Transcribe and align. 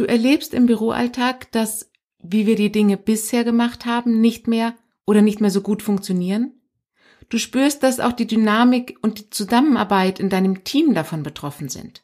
Du 0.00 0.06
erlebst 0.06 0.54
im 0.54 0.64
Büroalltag, 0.64 1.52
dass, 1.52 1.90
wie 2.22 2.46
wir 2.46 2.56
die 2.56 2.72
Dinge 2.72 2.96
bisher 2.96 3.44
gemacht 3.44 3.84
haben, 3.84 4.22
nicht 4.22 4.48
mehr 4.48 4.74
oder 5.04 5.20
nicht 5.20 5.42
mehr 5.42 5.50
so 5.50 5.60
gut 5.60 5.82
funktionieren? 5.82 6.54
Du 7.28 7.36
spürst, 7.36 7.82
dass 7.82 8.00
auch 8.00 8.14
die 8.14 8.26
Dynamik 8.26 8.96
und 9.02 9.18
die 9.18 9.28
Zusammenarbeit 9.28 10.18
in 10.18 10.30
deinem 10.30 10.64
Team 10.64 10.94
davon 10.94 11.22
betroffen 11.22 11.68
sind. 11.68 12.02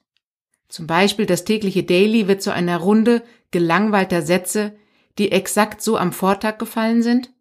Zum 0.68 0.86
Beispiel 0.86 1.24
das 1.24 1.46
tägliche 1.46 1.84
Daily 1.84 2.28
wird 2.28 2.42
zu 2.42 2.52
einer 2.52 2.76
Runde 2.76 3.22
gelangweilter 3.50 4.20
Sätze, 4.20 4.76
die 5.16 5.32
exakt 5.32 5.80
so 5.80 5.96
am 5.96 6.12
Vortag 6.12 6.58
gefallen 6.58 7.02
sind? 7.02 7.32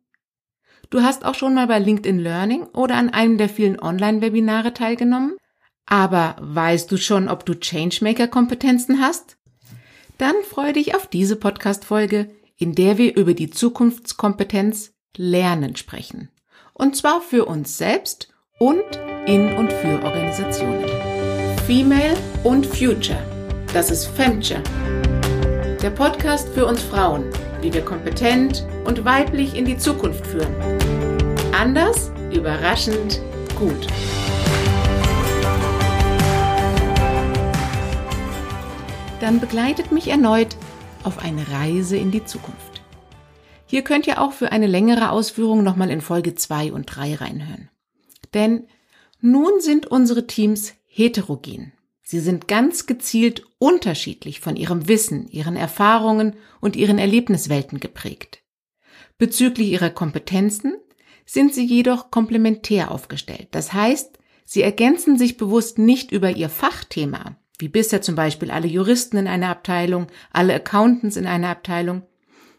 Du 0.90 1.02
hast 1.02 1.26
auch 1.26 1.36
schon 1.36 1.54
mal 1.54 1.68
bei 1.68 1.80
LinkedIn 1.80 2.20
Learning 2.20 2.64
oder 2.68 2.96
an 2.96 3.10
einem 3.10 3.38
der 3.38 3.50
vielen 3.50 3.78
Online-Webinare 3.78 4.74
teilgenommen? 4.74 5.36
Aber 5.86 6.38
weißt 6.40 6.90
du 6.90 6.96
schon, 6.96 7.28
ob 7.28 7.46
du 7.46 7.56
Changemaker-Kompetenzen 7.56 9.02
hast? 9.02 9.35
Dann 10.18 10.36
freue 10.50 10.74
dich 10.74 10.96
auf 10.96 11.08
diese 11.08 11.36
Podcast-Folge, 11.36 12.32
in 12.58 12.74
der 12.74 12.98
wir 12.98 13.16
über 13.18 13.34
die 13.34 13.50
Zukunftskompetenz 13.50 14.94
Lernen 15.18 15.76
sprechen. 15.76 16.30
Und 16.74 16.96
zwar 16.96 17.22
für 17.22 17.46
uns 17.46 17.78
selbst 17.78 18.30
und 18.58 18.84
in 19.26 19.56
und 19.58 19.74
für 19.74 20.02
Organisationen. 20.04 20.86
Female 21.66 22.16
und 22.44 22.66
Future. 22.66 23.20
Das 23.74 23.92
ist 23.92 24.06
Femture. 24.06 24.64
Der 25.82 25.90
Podcast 25.90 26.48
für 26.50 26.66
uns 26.66 26.82
Frauen, 26.82 27.26
wie 27.62 27.74
wir 27.74 27.84
kompetent 27.84 28.66
und 28.86 29.04
weiblich 29.04 29.56
in 29.56 29.66
die 29.66 29.78
Zukunft 29.78 30.26
führen. 30.26 30.56
Anders, 31.52 32.12
überraschend, 32.32 33.22
gut. 33.58 33.88
Dann 39.22 39.40
begleitet 39.40 39.92
mich 39.94 40.10
erneut 40.10 40.58
auf 41.04 41.20
eine 41.20 41.48
Reise 41.50 41.96
in 41.96 42.12
die 42.12 42.26
Zukunft. 42.26 42.82
Hier 43.66 43.82
könnt 43.82 44.08
ihr 44.08 44.22
auch 44.22 44.34
für 44.34 44.52
eine 44.52 44.68
längere 44.68 45.10
Ausführung 45.10 45.64
nochmal 45.64 45.90
in 45.90 46.02
Folge 46.02 46.36
2 46.36 46.74
und 46.74 46.86
3 46.86 47.16
reinhören. 47.16 47.70
Denn 48.34 48.68
nun 49.22 49.62
sind 49.62 49.88
unsere 49.88 50.28
Teams 50.28 50.74
heterogen. 50.86 51.72
Sie 52.04 52.20
sind 52.20 52.48
ganz 52.48 52.86
gezielt 52.86 53.46
unterschiedlich 53.58 54.42
von 54.42 54.56
ihrem 54.56 54.88
Wissen, 54.88 55.28
ihren 55.30 55.56
Erfahrungen 55.56 56.36
und 56.60 56.76
ihren 56.76 57.00
Erlebniswelten 57.00 57.80
geprägt. 57.80 58.44
Bezüglich 59.18 59.70
ihrer 59.70 59.90
Kompetenzen 59.90 60.76
sind 61.26 61.54
sie 61.56 61.66
jedoch 61.66 62.12
komplementär 62.12 62.92
aufgestellt. 62.92 63.48
Das 63.52 63.74
heißt, 63.74 64.20
sie 64.44 64.62
ergänzen 64.62 65.18
sich 65.18 65.38
bewusst 65.38 65.80
nicht 65.80 66.12
über 66.12 66.30
ihr 66.32 66.50
Fachthema, 66.50 67.38
wie 67.60 67.70
bisher 67.70 68.02
zum 68.02 68.16
Beispiel 68.16 68.52
alle 68.52 68.68
Juristen 68.68 69.18
in 69.18 69.28
einer 69.28 69.50
Abteilung, 69.50 70.08
alle 70.32 70.54
Accountants 70.54 71.18
in 71.18 71.28
einer 71.28 71.50
Abteilung, 71.50 72.04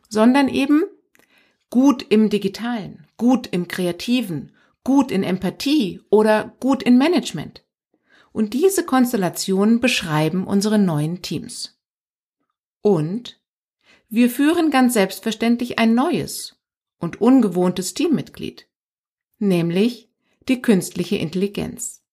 sondern 0.09 0.49
eben 0.49 0.85
gut 1.71 2.07
im 2.09 2.31
Digitalen, 2.31 3.07
gut 3.17 3.49
im 3.51 3.69
Kreativen, 3.69 4.53
gut 4.85 5.11
in 5.11 5.23
Empathie 5.23 6.01
oder 6.11 6.55
gut 6.61 6.83
in 6.83 6.97
Management. 6.99 7.65
Und 8.33 8.55
diese 8.55 8.85
Konstellationen 8.85 9.81
beschreiben 9.81 10.47
unsere 10.47 10.79
neuen 10.79 11.23
Teams. 11.23 11.79
Und 12.83 13.41
wir 14.09 14.31
führen 14.31 14.71
ganz 14.71 14.93
selbstverständlich 14.93 15.79
ein 15.79 15.95
neues 15.95 16.57
und 16.99 17.21
ungewohntes 17.21 17.95
Teammitglied, 17.95 18.69
nämlich 19.39 20.09
die 20.49 20.63
künstliche 20.63 21.17
Intelligenz. 21.17 22.06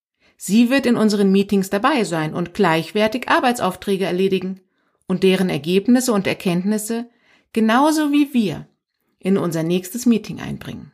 Sie 0.45 0.69
wird 0.69 0.86
in 0.86 0.97
unseren 0.97 1.31
Meetings 1.31 1.69
dabei 1.69 2.03
sein 2.03 2.33
und 2.33 2.53
gleichwertig 2.53 3.30
Arbeitsaufträge 3.30 4.03
erledigen 4.03 4.59
und 5.08 5.23
deren 5.23 5.47
Ergebnisse 5.47 6.11
und 6.11 6.27
Erkenntnisse 6.27 7.09
genauso 7.53 8.11
wie 8.11 8.33
wir 8.33 8.67
in 9.19 9.38
unser 9.38 9.63
nächstes 9.63 10.05
Meeting 10.05 10.41
einbringen. 10.41 10.91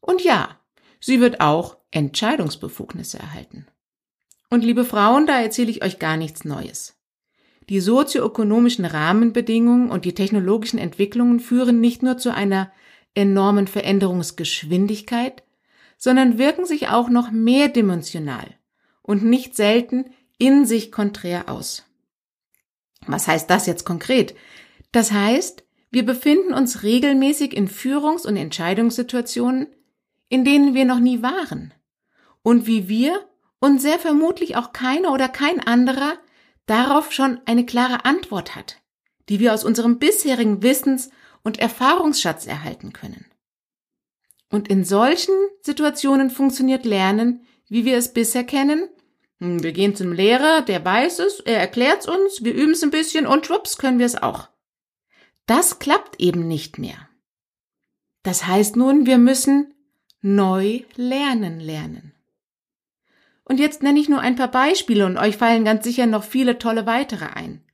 Und 0.00 0.24
ja, 0.24 0.58
sie 0.98 1.20
wird 1.20 1.42
auch 1.42 1.76
Entscheidungsbefugnisse 1.90 3.18
erhalten. 3.18 3.66
Und 4.48 4.64
liebe 4.64 4.86
Frauen, 4.86 5.26
da 5.26 5.38
erzähle 5.38 5.70
ich 5.70 5.84
euch 5.84 5.98
gar 5.98 6.16
nichts 6.16 6.46
Neues. 6.46 6.96
Die 7.68 7.80
sozioökonomischen 7.80 8.86
Rahmenbedingungen 8.86 9.90
und 9.90 10.06
die 10.06 10.14
technologischen 10.14 10.78
Entwicklungen 10.78 11.38
führen 11.40 11.82
nicht 11.82 12.02
nur 12.02 12.16
zu 12.16 12.32
einer 12.32 12.72
enormen 13.12 13.66
Veränderungsgeschwindigkeit, 13.66 15.42
sondern 15.98 16.38
wirken 16.38 16.64
sich 16.64 16.88
auch 16.88 17.10
noch 17.10 17.30
mehrdimensional 17.30 18.54
und 19.10 19.24
nicht 19.24 19.56
selten 19.56 20.04
in 20.38 20.66
sich 20.66 20.92
konträr 20.92 21.48
aus. 21.48 21.84
Was 23.08 23.26
heißt 23.26 23.50
das 23.50 23.66
jetzt 23.66 23.84
konkret? 23.84 24.36
Das 24.92 25.10
heißt, 25.10 25.64
wir 25.90 26.06
befinden 26.06 26.54
uns 26.54 26.84
regelmäßig 26.84 27.56
in 27.56 27.66
Führungs- 27.66 28.24
und 28.24 28.36
Entscheidungssituationen, 28.36 29.66
in 30.28 30.44
denen 30.44 30.74
wir 30.74 30.84
noch 30.84 31.00
nie 31.00 31.22
waren. 31.22 31.74
Und 32.42 32.68
wie 32.68 32.88
wir 32.88 33.28
und 33.58 33.82
sehr 33.82 33.98
vermutlich 33.98 34.54
auch 34.54 34.72
keiner 34.72 35.12
oder 35.12 35.28
kein 35.28 35.58
anderer 35.58 36.12
darauf 36.66 37.10
schon 37.10 37.40
eine 37.46 37.66
klare 37.66 38.04
Antwort 38.04 38.54
hat, 38.54 38.76
die 39.28 39.40
wir 39.40 39.52
aus 39.52 39.64
unserem 39.64 39.98
bisherigen 39.98 40.62
Wissens- 40.62 41.10
und 41.42 41.58
Erfahrungsschatz 41.58 42.46
erhalten 42.46 42.92
können. 42.92 43.26
Und 44.50 44.68
in 44.68 44.84
solchen 44.84 45.34
Situationen 45.62 46.30
funktioniert 46.30 46.84
Lernen, 46.84 47.44
wie 47.68 47.84
wir 47.84 47.96
es 47.96 48.12
bisher 48.12 48.44
kennen. 48.44 48.88
Hm, 49.40 49.62
wir 49.62 49.72
gehen 49.72 49.96
zum 49.96 50.12
Lehrer, 50.12 50.62
der 50.62 50.84
weiß 50.84 51.18
es, 51.20 51.40
er 51.40 51.58
erklärt 51.58 52.00
es 52.00 52.06
uns, 52.06 52.44
wir 52.44 52.54
üben 52.54 52.72
es 52.72 52.82
ein 52.82 52.90
bisschen 52.90 53.26
und 53.26 53.46
schwupps 53.46 53.78
können 53.78 53.98
wir 53.98 54.06
es 54.06 54.22
auch. 54.22 54.48
Das 55.46 55.78
klappt 55.78 56.20
eben 56.20 56.46
nicht 56.46 56.78
mehr. 56.78 57.08
Das 58.22 58.46
heißt 58.46 58.76
nun, 58.76 59.06
wir 59.06 59.18
müssen 59.18 59.74
neu 60.20 60.82
lernen 60.96 61.58
lernen. 61.58 62.14
Und 63.44 63.58
jetzt 63.58 63.82
nenne 63.82 63.98
ich 63.98 64.08
nur 64.08 64.20
ein 64.20 64.36
paar 64.36 64.50
Beispiele 64.50 65.06
und 65.06 65.16
euch 65.16 65.36
fallen 65.36 65.64
ganz 65.64 65.82
sicher 65.82 66.06
noch 66.06 66.22
viele 66.22 66.58
tolle 66.58 66.86
weitere 66.86 67.24
ein. 67.24 67.64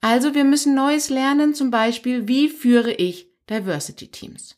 Also 0.00 0.34
wir 0.34 0.44
müssen 0.44 0.74
Neues 0.74 1.08
lernen, 1.08 1.54
zum 1.54 1.70
Beispiel, 1.70 2.28
wie 2.28 2.48
führe 2.48 2.92
ich 2.92 3.28
Diversity 3.48 4.08
Teams? 4.08 4.56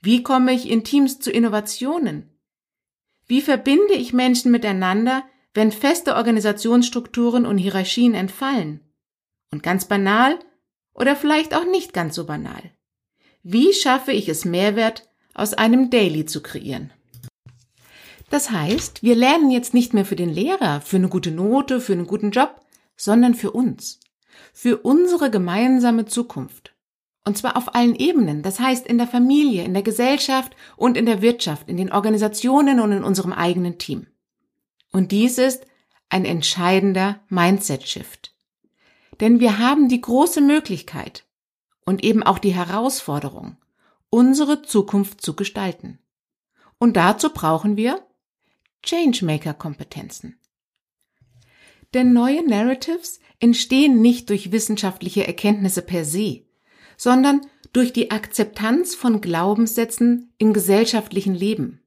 Wie 0.00 0.22
komme 0.22 0.52
ich 0.52 0.68
in 0.68 0.82
Teams 0.82 1.20
zu 1.20 1.30
Innovationen? 1.30 2.30
Wie 3.26 3.42
verbinde 3.42 3.94
ich 3.94 4.12
Menschen 4.12 4.50
miteinander, 4.50 5.22
wenn 5.54 5.72
feste 5.72 6.14
Organisationsstrukturen 6.14 7.46
und 7.46 7.58
Hierarchien 7.58 8.14
entfallen? 8.14 8.80
Und 9.52 9.62
ganz 9.62 9.86
banal, 9.86 10.38
oder 10.94 11.16
vielleicht 11.16 11.54
auch 11.54 11.64
nicht 11.64 11.92
ganz 11.92 12.14
so 12.14 12.26
banal. 12.26 12.62
Wie 13.42 13.72
schaffe 13.72 14.12
ich 14.12 14.28
es, 14.28 14.44
Mehrwert 14.44 15.08
aus 15.34 15.54
einem 15.54 15.90
Daily 15.90 16.26
zu 16.26 16.42
kreieren? 16.42 16.92
Das 18.28 18.50
heißt, 18.50 19.02
wir 19.02 19.16
lernen 19.16 19.50
jetzt 19.50 19.74
nicht 19.74 19.92
mehr 19.92 20.04
für 20.04 20.16
den 20.16 20.28
Lehrer, 20.28 20.80
für 20.80 20.96
eine 20.96 21.08
gute 21.08 21.32
Note, 21.32 21.80
für 21.80 21.94
einen 21.94 22.06
guten 22.06 22.30
Job, 22.30 22.60
sondern 22.96 23.34
für 23.34 23.50
uns, 23.50 23.98
für 24.52 24.78
unsere 24.78 25.30
gemeinsame 25.30 26.04
Zukunft. 26.04 26.74
Und 27.24 27.36
zwar 27.36 27.56
auf 27.56 27.74
allen 27.74 27.96
Ebenen, 27.96 28.42
das 28.42 28.60
heißt 28.60 28.86
in 28.86 28.98
der 28.98 29.06
Familie, 29.06 29.64
in 29.64 29.74
der 29.74 29.82
Gesellschaft 29.82 30.54
und 30.76 30.96
in 30.96 31.06
der 31.06 31.22
Wirtschaft, 31.22 31.68
in 31.68 31.76
den 31.76 31.92
Organisationen 31.92 32.78
und 32.80 32.92
in 32.92 33.04
unserem 33.04 33.32
eigenen 33.32 33.78
Team. 33.78 34.06
Und 34.92 35.12
dies 35.12 35.38
ist 35.38 35.66
ein 36.08 36.24
entscheidender 36.24 37.20
Mindset-Shift. 37.28 38.34
Denn 39.20 39.40
wir 39.40 39.58
haben 39.58 39.88
die 39.88 40.00
große 40.00 40.40
Möglichkeit 40.40 41.24
und 41.84 42.04
eben 42.04 42.22
auch 42.22 42.38
die 42.38 42.54
Herausforderung, 42.54 43.56
unsere 44.08 44.62
Zukunft 44.62 45.20
zu 45.20 45.36
gestalten. 45.36 45.98
Und 46.78 46.96
dazu 46.96 47.30
brauchen 47.30 47.76
wir 47.76 48.04
Changemaker-Kompetenzen. 48.82 50.38
Denn 51.92 52.12
neue 52.12 52.46
Narratives 52.46 53.20
entstehen 53.40 54.00
nicht 54.00 54.30
durch 54.30 54.52
wissenschaftliche 54.52 55.26
Erkenntnisse 55.26 55.82
per 55.82 56.04
se, 56.04 56.44
sondern 56.96 57.40
durch 57.72 57.92
die 57.92 58.10
Akzeptanz 58.10 58.94
von 58.94 59.20
Glaubenssätzen 59.20 60.32
im 60.38 60.52
gesellschaftlichen 60.52 61.34
Leben. 61.34 61.79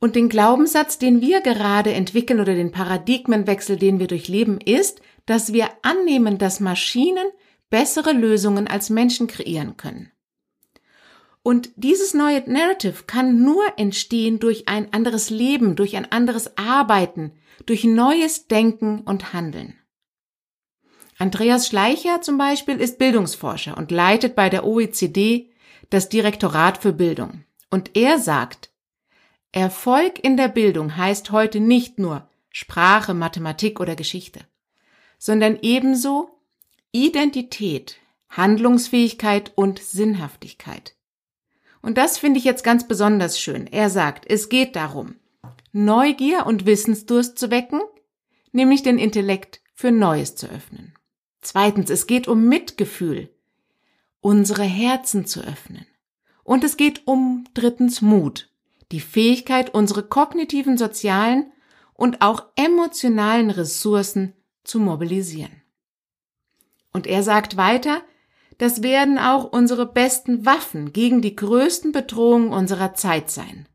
Und 0.00 0.14
den 0.14 0.28
Glaubenssatz, 0.28 0.98
den 0.98 1.20
wir 1.20 1.40
gerade 1.40 1.92
entwickeln 1.92 2.40
oder 2.40 2.54
den 2.54 2.70
Paradigmenwechsel, 2.70 3.76
den 3.76 3.98
wir 3.98 4.06
durchleben, 4.06 4.60
ist, 4.60 5.00
dass 5.26 5.52
wir 5.52 5.68
annehmen, 5.82 6.38
dass 6.38 6.60
Maschinen 6.60 7.26
bessere 7.68 8.12
Lösungen 8.12 8.68
als 8.68 8.90
Menschen 8.90 9.26
kreieren 9.26 9.76
können. 9.76 10.12
Und 11.42 11.70
dieses 11.76 12.14
neue 12.14 12.42
Narrative 12.50 13.04
kann 13.06 13.42
nur 13.42 13.64
entstehen 13.76 14.38
durch 14.38 14.68
ein 14.68 14.92
anderes 14.92 15.30
Leben, 15.30 15.76
durch 15.76 15.96
ein 15.96 16.10
anderes 16.10 16.56
Arbeiten, 16.56 17.32
durch 17.66 17.84
neues 17.84 18.48
Denken 18.48 19.00
und 19.00 19.32
Handeln. 19.32 19.74
Andreas 21.18 21.66
Schleicher 21.66 22.20
zum 22.20 22.38
Beispiel 22.38 22.80
ist 22.80 22.98
Bildungsforscher 22.98 23.76
und 23.76 23.90
leitet 23.90 24.36
bei 24.36 24.48
der 24.48 24.64
OECD 24.64 25.50
das 25.90 26.08
Direktorat 26.08 26.78
für 26.78 26.92
Bildung. 26.92 27.44
Und 27.70 27.96
er 27.96 28.18
sagt, 28.18 28.67
Erfolg 29.52 30.18
in 30.22 30.36
der 30.36 30.48
Bildung 30.48 30.96
heißt 30.96 31.30
heute 31.30 31.60
nicht 31.60 31.98
nur 31.98 32.28
Sprache, 32.50 33.14
Mathematik 33.14 33.80
oder 33.80 33.96
Geschichte 33.96 34.40
sondern 35.18 35.58
ebenso 35.62 36.30
Identität, 36.92 37.96
Handlungsfähigkeit 38.30 39.52
und 39.56 39.80
Sinnhaftigkeit. 39.80 40.94
Und 41.82 41.98
das 41.98 42.18
finde 42.18 42.38
ich 42.38 42.44
jetzt 42.44 42.64
ganz 42.64 42.88
besonders 42.88 43.38
schön. 43.38 43.66
Er 43.66 43.90
sagt, 43.90 44.24
es 44.28 44.48
geht 44.48 44.76
darum, 44.76 45.16
Neugier 45.72 46.46
und 46.46 46.66
Wissensdurst 46.66 47.38
zu 47.38 47.50
wecken, 47.50 47.80
nämlich 48.52 48.82
den 48.82 48.98
Intellekt 48.98 49.60
für 49.74 49.92
Neues 49.92 50.34
zu 50.34 50.48
öffnen. 50.48 50.94
Zweitens, 51.40 51.90
es 51.90 52.06
geht 52.06 52.26
um 52.26 52.48
Mitgefühl, 52.48 53.30
unsere 54.20 54.64
Herzen 54.64 55.26
zu 55.26 55.40
öffnen. 55.40 55.86
Und 56.42 56.64
es 56.64 56.76
geht 56.76 57.06
um 57.06 57.44
drittens 57.54 58.02
Mut, 58.02 58.47
die 58.92 59.00
Fähigkeit, 59.00 59.74
unsere 59.74 60.02
kognitiven, 60.02 60.78
sozialen 60.78 61.52
und 61.94 62.22
auch 62.22 62.46
emotionalen 62.56 63.50
Ressourcen 63.50 64.34
zu 64.64 64.80
mobilisieren. 64.80 65.62
Und 66.92 67.06
er 67.06 67.22
sagt 67.22 67.56
weiter, 67.56 68.02
das 68.58 68.82
werden 68.82 69.18
auch 69.18 69.52
unsere 69.52 69.86
besten 69.86 70.44
Waffen 70.44 70.92
gegen 70.92 71.22
die 71.22 71.36
größten 71.36 71.92
Bedrohungen 71.92 72.52
unserer 72.52 72.94
Zeit 72.94 73.30
sein. 73.30 73.68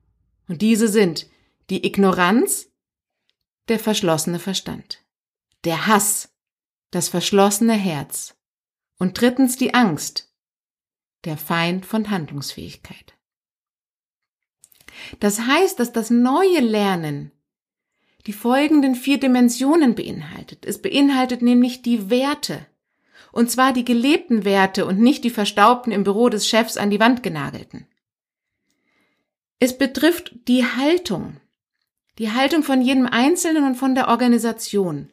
Und 0.48 0.62
diese 0.62 0.88
sind 0.88 1.28
die 1.70 1.86
Ignoranz, 1.86 2.70
der 3.70 3.80
verschlossene 3.80 4.40
Verstand, 4.40 5.02
der 5.64 5.88
Hass, 5.88 6.34
das 6.92 7.08
verschlossene 7.08 7.74
Herz 7.74 8.36
und 9.00 9.20
drittens 9.20 9.58
die 9.58 9.74
Angst, 9.74 10.34
der 11.24 11.38
Feind 11.38 11.86
von 11.86 12.10
Handlungsfähigkeit. 12.10 13.14
Das 15.20 15.42
heißt, 15.42 15.80
dass 15.80 15.92
das 15.92 16.10
neue 16.10 16.60
Lernen 16.60 17.32
die 18.26 18.34
folgenden 18.34 18.96
vier 18.96 19.20
Dimensionen 19.20 19.96
beinhaltet. 19.96 20.66
Es 20.66 20.82
beinhaltet 20.82 21.42
nämlich 21.42 21.82
die 21.82 22.10
Werte, 22.10 22.66
und 23.32 23.52
zwar 23.52 23.74
die 23.74 23.84
gelebten 23.84 24.46
Werte 24.46 24.86
und 24.86 25.00
nicht 25.00 25.24
die 25.24 25.30
verstaubten 25.30 25.92
im 25.92 26.04
Büro 26.04 26.30
des 26.30 26.48
Chefs 26.48 26.78
an 26.78 26.90
die 26.90 27.00
Wand 27.00 27.24
genagelten. 27.24 27.88
Es 29.60 29.78
betrifft 29.78 30.34
die 30.48 30.66
Haltung, 30.66 31.38
die 32.18 32.32
Haltung 32.32 32.64
von 32.64 32.82
jedem 32.82 33.08
Einzelnen 33.08 33.66
und 33.66 33.76
von 33.76 33.96
der 33.96 34.08
Organisation, 34.08 35.10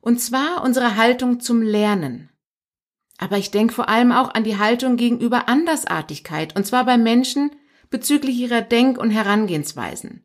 und 0.00 0.20
zwar 0.20 0.62
unsere 0.62 0.96
Haltung 0.96 1.40
zum 1.40 1.62
Lernen. 1.62 2.30
Aber 3.18 3.38
ich 3.38 3.50
denke 3.50 3.74
vor 3.74 3.88
allem 3.88 4.12
auch 4.12 4.34
an 4.34 4.44
die 4.44 4.58
Haltung 4.58 4.96
gegenüber 4.96 5.48
Andersartigkeit, 5.48 6.56
und 6.56 6.66
zwar 6.66 6.84
bei 6.84 6.98
Menschen 6.98 7.50
bezüglich 7.94 8.36
ihrer 8.36 8.60
Denk- 8.60 8.98
und 8.98 9.10
Herangehensweisen. 9.10 10.24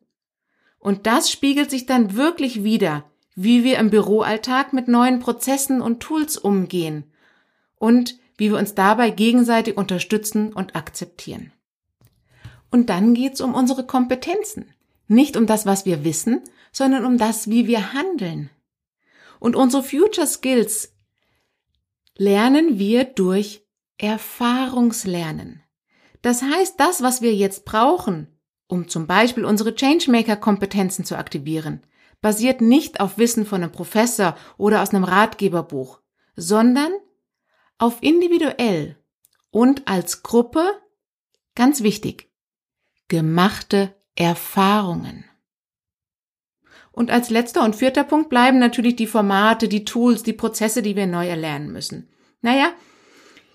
Und 0.80 1.06
das 1.06 1.30
spiegelt 1.30 1.70
sich 1.70 1.86
dann 1.86 2.16
wirklich 2.16 2.64
wieder, 2.64 3.04
wie 3.36 3.62
wir 3.62 3.78
im 3.78 3.90
Büroalltag 3.90 4.72
mit 4.72 4.88
neuen 4.88 5.20
Prozessen 5.20 5.80
und 5.80 6.00
Tools 6.00 6.36
umgehen 6.36 7.04
und 7.76 8.18
wie 8.36 8.50
wir 8.50 8.58
uns 8.58 8.74
dabei 8.74 9.10
gegenseitig 9.10 9.76
unterstützen 9.76 10.52
und 10.52 10.74
akzeptieren. 10.74 11.52
Und 12.72 12.90
dann 12.90 13.14
geht's 13.14 13.40
um 13.40 13.54
unsere 13.54 13.86
Kompetenzen. 13.86 14.74
Nicht 15.06 15.36
um 15.36 15.46
das, 15.46 15.64
was 15.64 15.86
wir 15.86 16.02
wissen, 16.02 16.40
sondern 16.72 17.04
um 17.04 17.18
das, 17.18 17.48
wie 17.48 17.68
wir 17.68 17.92
handeln. 17.92 18.50
Und 19.38 19.54
unsere 19.54 19.84
Future 19.84 20.26
Skills 20.26 20.92
lernen 22.16 22.80
wir 22.80 23.04
durch 23.04 23.64
Erfahrungslernen. 23.96 25.62
Das 26.22 26.42
heißt, 26.42 26.78
das, 26.78 27.02
was 27.02 27.22
wir 27.22 27.34
jetzt 27.34 27.64
brauchen, 27.64 28.28
um 28.66 28.88
zum 28.88 29.06
Beispiel 29.06 29.44
unsere 29.44 29.74
Changemaker-Kompetenzen 29.74 31.04
zu 31.04 31.16
aktivieren, 31.16 31.82
basiert 32.20 32.60
nicht 32.60 33.00
auf 33.00 33.18
Wissen 33.18 33.46
von 33.46 33.62
einem 33.62 33.72
Professor 33.72 34.36
oder 34.58 34.82
aus 34.82 34.90
einem 34.90 35.04
Ratgeberbuch, 35.04 36.00
sondern 36.36 36.92
auf 37.78 38.02
individuell 38.02 38.96
und 39.50 39.88
als 39.88 40.22
Gruppe, 40.22 40.64
ganz 41.54 41.82
wichtig, 41.82 42.30
gemachte 43.08 43.94
Erfahrungen. 44.14 45.24
Und 46.92 47.10
als 47.10 47.30
letzter 47.30 47.64
und 47.64 47.76
vierter 47.76 48.04
Punkt 48.04 48.28
bleiben 48.28 48.58
natürlich 48.58 48.96
die 48.96 49.06
Formate, 49.06 49.68
die 49.68 49.84
Tools, 49.84 50.22
die 50.22 50.32
Prozesse, 50.32 50.82
die 50.82 50.96
wir 50.96 51.06
neu 51.06 51.26
erlernen 51.26 51.72
müssen. 51.72 52.10
Naja, 52.42 52.72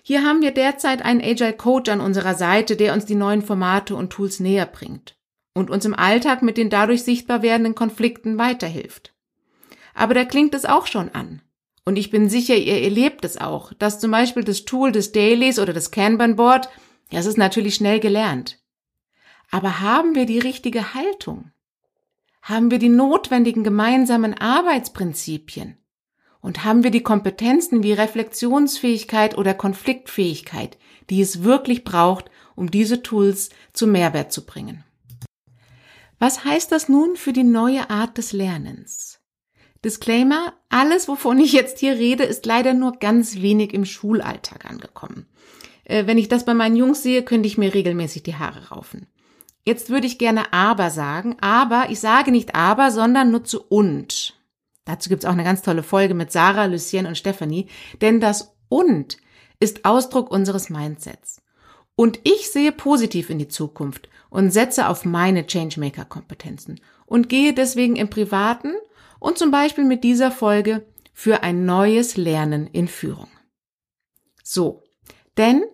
hier 0.08 0.22
haben 0.22 0.40
wir 0.40 0.52
derzeit 0.52 1.04
einen 1.04 1.20
Agile 1.20 1.52
Coach 1.52 1.90
an 1.90 2.00
unserer 2.00 2.36
Seite, 2.36 2.76
der 2.76 2.92
uns 2.92 3.06
die 3.06 3.16
neuen 3.16 3.42
Formate 3.42 3.96
und 3.96 4.10
Tools 4.10 4.38
näher 4.38 4.64
bringt 4.64 5.16
und 5.52 5.68
uns 5.68 5.84
im 5.84 5.94
Alltag 5.94 6.42
mit 6.42 6.56
den 6.58 6.70
dadurch 6.70 7.02
sichtbar 7.02 7.42
werdenden 7.42 7.74
Konflikten 7.74 8.38
weiterhilft. 8.38 9.16
Aber 9.94 10.14
da 10.14 10.24
klingt 10.24 10.54
es 10.54 10.64
auch 10.64 10.86
schon 10.86 11.08
an. 11.08 11.42
Und 11.84 11.96
ich 11.96 12.12
bin 12.12 12.28
sicher, 12.28 12.54
ihr 12.54 12.82
erlebt 12.82 13.24
es 13.24 13.36
auch, 13.36 13.72
dass 13.72 13.98
zum 13.98 14.12
Beispiel 14.12 14.44
das 14.44 14.64
Tool 14.64 14.92
des 14.92 15.10
Dailies 15.10 15.58
oder 15.58 15.72
das 15.72 15.90
Kanban 15.90 16.36
Board, 16.36 16.68
das 17.10 17.26
ist 17.26 17.36
natürlich 17.36 17.74
schnell 17.74 17.98
gelernt. 17.98 18.60
Aber 19.50 19.80
haben 19.80 20.14
wir 20.14 20.26
die 20.26 20.38
richtige 20.38 20.94
Haltung? 20.94 21.50
Haben 22.42 22.70
wir 22.70 22.78
die 22.78 22.90
notwendigen 22.90 23.64
gemeinsamen 23.64 24.34
Arbeitsprinzipien? 24.34 25.78
Und 26.46 26.62
haben 26.62 26.84
wir 26.84 26.92
die 26.92 27.02
Kompetenzen 27.02 27.82
wie 27.82 27.92
Reflexionsfähigkeit 27.92 29.36
oder 29.36 29.52
Konfliktfähigkeit, 29.52 30.78
die 31.10 31.20
es 31.20 31.42
wirklich 31.42 31.82
braucht, 31.82 32.30
um 32.54 32.70
diese 32.70 33.02
Tools 33.02 33.50
zu 33.72 33.88
Mehrwert 33.88 34.30
zu 34.30 34.46
bringen? 34.46 34.84
Was 36.20 36.44
heißt 36.44 36.70
das 36.70 36.88
nun 36.88 37.16
für 37.16 37.32
die 37.32 37.42
neue 37.42 37.90
Art 37.90 38.16
des 38.16 38.32
Lernens? 38.32 39.18
Disclaimer, 39.84 40.52
alles, 40.68 41.08
wovon 41.08 41.40
ich 41.40 41.52
jetzt 41.52 41.80
hier 41.80 41.94
rede, 41.94 42.22
ist 42.22 42.46
leider 42.46 42.74
nur 42.74 42.92
ganz 42.92 43.42
wenig 43.42 43.74
im 43.74 43.84
Schulalltag 43.84 44.66
angekommen. 44.66 45.26
Äh, 45.82 46.06
wenn 46.06 46.16
ich 46.16 46.28
das 46.28 46.44
bei 46.44 46.54
meinen 46.54 46.76
Jungs 46.76 47.02
sehe, 47.02 47.24
könnte 47.24 47.48
ich 47.48 47.58
mir 47.58 47.74
regelmäßig 47.74 48.22
die 48.22 48.36
Haare 48.36 48.68
raufen. 48.68 49.08
Jetzt 49.64 49.90
würde 49.90 50.06
ich 50.06 50.16
gerne 50.16 50.52
aber 50.52 50.90
sagen, 50.90 51.38
aber 51.40 51.90
ich 51.90 51.98
sage 51.98 52.30
nicht 52.30 52.54
aber, 52.54 52.92
sondern 52.92 53.32
nutze 53.32 53.58
und. 53.58 54.35
Dazu 54.86 55.10
gibt's 55.10 55.26
auch 55.26 55.32
eine 55.32 55.44
ganz 55.44 55.60
tolle 55.60 55.82
Folge 55.82 56.14
mit 56.14 56.32
Sarah, 56.32 56.64
Lucien 56.64 57.06
und 57.06 57.18
Stephanie, 57.18 57.68
denn 58.00 58.20
das 58.20 58.56
und 58.68 59.18
ist 59.60 59.84
Ausdruck 59.84 60.30
unseres 60.30 60.70
Mindsets. 60.70 61.42
Und 61.96 62.20
ich 62.24 62.50
sehe 62.50 62.72
positiv 62.72 63.28
in 63.28 63.38
die 63.38 63.48
Zukunft 63.48 64.08
und 64.30 64.50
setze 64.50 64.88
auf 64.88 65.04
meine 65.04 65.46
Changemaker-Kompetenzen 65.46 66.80
und 67.04 67.28
gehe 67.28 67.52
deswegen 67.52 67.96
im 67.96 68.08
privaten 68.08 68.74
und 69.18 69.38
zum 69.38 69.50
Beispiel 69.50 69.84
mit 69.84 70.04
dieser 70.04 70.30
Folge 70.30 70.86
für 71.12 71.42
ein 71.42 71.64
neues 71.64 72.16
Lernen 72.16 72.66
in 72.66 72.88
Führung. 72.88 73.28
So, 74.42 74.84
denn 75.36 75.64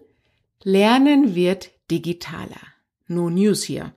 Lernen 0.62 1.34
wird 1.34 1.70
digitaler. 1.90 2.60
No 3.08 3.28
News 3.28 3.64
hier. 3.64 3.92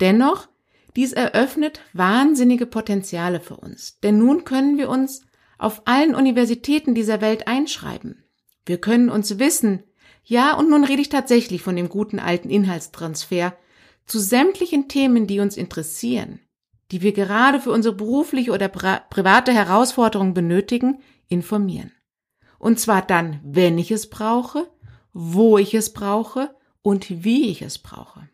Dennoch, 0.00 0.48
dies 0.96 1.12
eröffnet 1.12 1.80
wahnsinnige 1.92 2.66
Potenziale 2.66 3.40
für 3.40 3.56
uns, 3.56 3.98
denn 4.00 4.18
nun 4.18 4.44
können 4.44 4.78
wir 4.78 4.88
uns 4.88 5.22
auf 5.58 5.82
allen 5.84 6.14
Universitäten 6.14 6.94
dieser 6.94 7.20
Welt 7.20 7.46
einschreiben. 7.46 8.24
Wir 8.66 8.78
können 8.78 9.10
uns 9.10 9.38
Wissen, 9.38 9.84
ja, 10.24 10.54
und 10.56 10.70
nun 10.70 10.84
rede 10.84 11.02
ich 11.02 11.08
tatsächlich 11.08 11.62
von 11.62 11.76
dem 11.76 11.88
guten 11.88 12.18
alten 12.18 12.50
Inhaltstransfer, 12.50 13.56
zu 14.06 14.18
sämtlichen 14.18 14.88
Themen, 14.88 15.26
die 15.26 15.40
uns 15.40 15.56
interessieren, 15.56 16.40
die 16.90 17.02
wir 17.02 17.12
gerade 17.12 17.60
für 17.60 17.70
unsere 17.70 17.94
berufliche 17.94 18.52
oder 18.52 18.68
private 18.68 19.52
Herausforderung 19.52 20.34
benötigen, 20.34 21.00
informieren. 21.28 21.92
Und 22.58 22.80
zwar 22.80 23.02
dann, 23.02 23.40
wenn 23.44 23.78
ich 23.78 23.90
es 23.90 24.10
brauche, 24.10 24.68
wo 25.12 25.58
ich 25.58 25.74
es 25.74 25.92
brauche 25.92 26.54
und 26.82 27.24
wie 27.24 27.50
ich 27.50 27.62
es 27.62 27.78
brauche. 27.78 28.28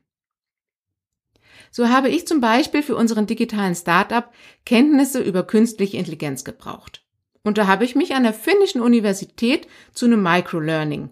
So 1.76 1.90
habe 1.90 2.08
ich 2.08 2.26
zum 2.26 2.40
Beispiel 2.40 2.82
für 2.82 2.96
unseren 2.96 3.26
digitalen 3.26 3.74
Startup 3.74 4.32
Kenntnisse 4.64 5.20
über 5.20 5.42
künstliche 5.42 5.98
Intelligenz 5.98 6.42
gebraucht. 6.42 7.04
Und 7.42 7.58
da 7.58 7.66
habe 7.66 7.84
ich 7.84 7.94
mich 7.94 8.14
an 8.14 8.22
der 8.22 8.32
finnischen 8.32 8.80
Universität 8.80 9.68
zu 9.92 10.06
einem 10.06 10.22
Microlearning 10.22 11.10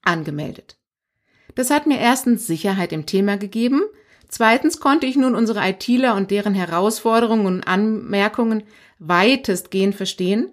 angemeldet. 0.00 0.78
Das 1.56 1.68
hat 1.68 1.86
mir 1.86 1.98
erstens 1.98 2.46
Sicherheit 2.46 2.90
im 2.94 3.04
Thema 3.04 3.36
gegeben, 3.36 3.82
Zweitens 4.28 4.80
konnte 4.80 5.06
ich 5.06 5.16
nun 5.16 5.34
unsere 5.34 5.60
ITler 5.68 6.14
und 6.14 6.30
deren 6.30 6.54
Herausforderungen 6.54 7.46
und 7.46 7.62
Anmerkungen 7.62 8.62
weitestgehend 8.98 9.94
verstehen 9.94 10.52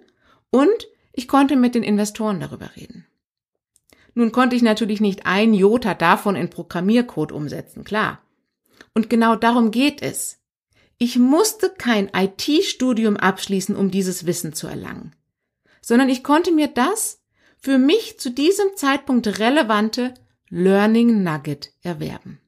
und 0.50 0.86
ich 1.12 1.28
konnte 1.28 1.56
mit 1.56 1.74
den 1.74 1.82
Investoren 1.82 2.40
darüber 2.40 2.76
reden. 2.76 3.06
Nun 4.14 4.32
konnte 4.32 4.54
ich 4.54 4.62
natürlich 4.62 5.00
nicht 5.00 5.26
ein 5.26 5.54
Jota 5.54 5.94
davon 5.94 6.36
in 6.36 6.50
Programmiercode 6.50 7.32
umsetzen, 7.32 7.82
klar. 7.82 8.20
Und 8.94 9.10
genau 9.10 9.36
darum 9.36 9.70
geht 9.70 10.02
es. 10.02 10.38
Ich 10.98 11.18
musste 11.18 11.70
kein 11.70 12.10
IT-Studium 12.14 13.16
abschließen, 13.16 13.74
um 13.76 13.90
dieses 13.90 14.26
Wissen 14.26 14.54
zu 14.54 14.68
erlangen, 14.68 15.14
sondern 15.82 16.08
ich 16.08 16.22
konnte 16.22 16.52
mir 16.52 16.68
das 16.68 17.20
für 17.58 17.78
mich 17.78 18.18
zu 18.20 18.30
diesem 18.30 18.76
Zeitpunkt 18.76 19.38
relevante 19.38 20.14
Learning 20.48 21.22
Nugget 21.24 21.72
erwerben. 21.82 22.40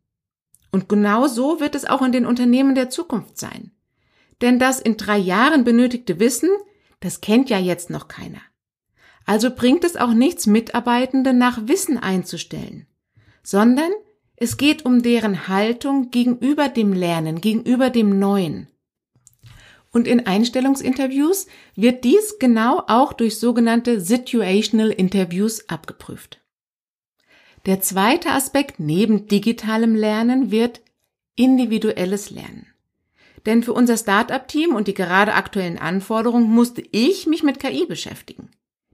Und 0.71 0.89
genau 0.89 1.27
so 1.27 1.59
wird 1.59 1.75
es 1.75 1.87
auch 1.87 2.03
in 2.03 2.13
den 2.13 2.27
Unternehmen 2.27 2.75
der 2.75 2.91
Zukunft 2.91 3.39
sein. 3.39 3.73
Denn 4.43 4.59
das 4.59 4.79
in 4.79 4.97
drei 4.97 5.17
Jahren 5.17 5.65
benötigte 5.65 6.21
Wissen, 6.21 6.51
das 7.01 7.21
kennt 7.21 7.51
ja 7.51 7.59
jetzt 7.59 7.91
noch 7.91 8.09
keiner. 8.09 8.43
Also 9.25 9.51
bringt 9.51 9.85
es 9.85 9.97
auch 9.97 10.13
nichts, 10.13 10.47
Mitarbeitende 10.47 11.33
nach 11.33 11.67
Wissen 11.67 11.99
einzustellen, 11.99 12.87
sondern 13.43 13.91
es 14.37 14.59
geht 14.59 14.85
um 14.85 15.03
deren 15.03 15.49
Haltung 15.49 16.11
gegenüber 16.11 16.69
dem 16.69 16.93
Lernen, 16.93 17.41
gegenüber 17.41 17.91
dem 17.91 18.19
Neuen. 18.19 18.69
Und 19.91 20.07
in 20.07 20.27
Einstellungsinterviews 20.27 21.47
wird 21.75 22.05
dies 22.05 22.39
genau 22.39 22.83
auch 22.87 23.15
durch 23.15 23.39
sogenannte 23.39 24.01
Situational 24.01 24.91
Interviews 24.91 25.69
abgeprüft. 25.71 26.43
Der 27.65 27.81
zweite 27.81 28.31
Aspekt 28.31 28.79
neben 28.79 29.27
digitalem 29.27 29.95
Lernen 29.95 30.51
wird 30.51 30.83
individuelles 31.35 32.31
Lernen. 32.31 32.67
Denn 33.47 33.63
für 33.63 33.73
unser 33.73 33.97
Startup-Team 33.97 34.75
und 34.75 34.87
die 34.87 34.95
gerade 34.95 35.35
aktuellen 35.35 35.79
Anforderungen 35.79 36.51
musste 36.51 36.83
ich 36.91 37.27
mich 37.27 37.43
mit 37.43 37.59
KI 37.59 37.87
beschäftigen. 37.87 38.51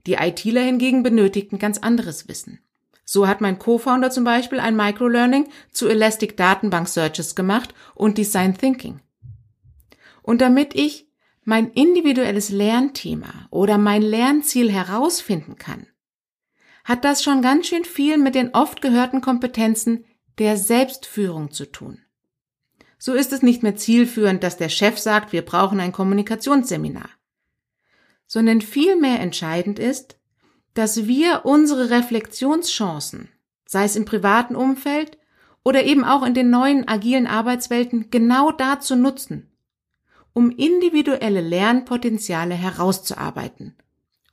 Die 0.07 0.13
ITler 0.13 0.61
hingegen 0.61 1.03
benötigten 1.03 1.59
ganz 1.59 1.79
anderes 1.79 2.27
Wissen. 2.27 2.59
So 3.05 3.27
hat 3.27 3.41
mein 3.41 3.59
Co-Founder 3.59 4.11
zum 4.11 4.23
Beispiel 4.23 4.59
ein 4.59 4.75
Microlearning 4.75 5.49
zu 5.71 5.87
Elastic 5.87 6.37
Datenbank 6.37 6.87
Searches 6.87 7.35
gemacht 7.35 7.73
und 7.95 8.17
Design 8.17 8.57
Thinking. 8.57 9.01
Und 10.21 10.41
damit 10.41 10.73
ich 10.73 11.07
mein 11.43 11.71
individuelles 11.71 12.49
Lernthema 12.49 13.47
oder 13.49 13.77
mein 13.77 14.01
Lernziel 14.01 14.71
herausfinden 14.71 15.57
kann, 15.57 15.87
hat 16.85 17.03
das 17.05 17.23
schon 17.23 17.41
ganz 17.41 17.67
schön 17.67 17.85
viel 17.85 18.17
mit 18.17 18.35
den 18.35 18.53
oft 18.53 18.81
gehörten 18.81 19.21
Kompetenzen 19.21 20.05
der 20.37 20.57
Selbstführung 20.57 21.51
zu 21.51 21.71
tun. 21.71 21.99
So 22.97 23.13
ist 23.13 23.33
es 23.33 23.41
nicht 23.41 23.63
mehr 23.63 23.75
zielführend, 23.75 24.43
dass 24.43 24.57
der 24.57 24.69
Chef 24.69 24.97
sagt, 24.97 25.33
wir 25.33 25.43
brauchen 25.43 25.79
ein 25.79 25.91
Kommunikationsseminar, 25.91 27.09
sondern 28.25 28.61
vielmehr 28.61 29.19
entscheidend 29.19 29.77
ist, 29.77 30.17
dass 30.73 31.05
wir 31.07 31.41
unsere 31.45 31.89
Reflexionschancen, 31.89 33.29
sei 33.65 33.85
es 33.85 33.95
im 33.95 34.05
privaten 34.05 34.55
Umfeld 34.55 35.17
oder 35.63 35.83
eben 35.83 36.03
auch 36.03 36.25
in 36.25 36.33
den 36.33 36.49
neuen 36.49 36.87
agilen 36.87 37.27
Arbeitswelten, 37.27 38.09
genau 38.09 38.51
dazu 38.51 38.95
nutzen, 38.95 39.51
um 40.33 40.49
individuelle 40.51 41.41
Lernpotenziale 41.41 42.55
herauszuarbeiten 42.55 43.75